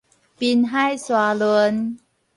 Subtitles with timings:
[0.39, 1.97] 濱海沙崙